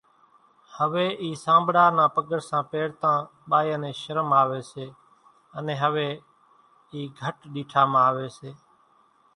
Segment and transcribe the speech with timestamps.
[0.77, 3.17] هويَ اِي سانٻڙا نان پڳرسان پيرتان
[3.49, 4.85] ٻايان نين شرم آويَ سي
[5.57, 6.09] انين هويَ
[6.93, 8.49] اِي گھٽ ڏيٺا مان آويَ سي۔